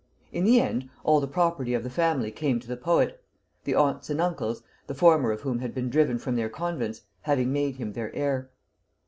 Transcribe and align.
In 0.31 0.45
the 0.45 0.59
end, 0.59 0.89
all 1.03 1.19
the 1.19 1.27
property 1.27 1.75
of 1.75 1.83
the 1.83 1.89
family 1.91 2.31
came 2.31 2.59
to 2.59 2.67
the 2.67 2.75
poet; 2.75 3.23
the 3.65 3.75
aunts 3.75 4.09
and 4.09 4.19
uncles 4.19 4.63
the 4.87 4.95
former 4.95 5.31
of 5.31 5.41
whom 5.41 5.59
had 5.59 5.75
been 5.75 5.91
driven 5.91 6.17
from 6.17 6.35
their 6.35 6.49
convents 6.49 7.01
having 7.21 7.53
made 7.53 7.75
him 7.75 7.93
their 7.93 8.11
heir. 8.15 8.49